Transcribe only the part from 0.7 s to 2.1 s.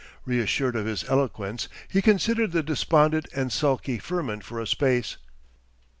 of his eloquence, he